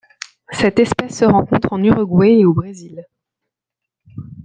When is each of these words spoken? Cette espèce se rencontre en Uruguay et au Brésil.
Cette 0.51 0.79
espèce 0.79 1.19
se 1.19 1.25
rencontre 1.25 1.73
en 1.73 1.83
Uruguay 1.83 2.39
et 2.39 2.45
au 2.45 2.55
Brésil. 2.55 3.05